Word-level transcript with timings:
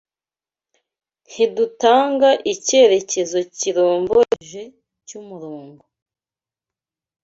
Ntidutanga 1.29 2.29
icyerekezo 2.53 3.37
kiromboreje 3.57 4.63
cy’umurongo 5.05 5.83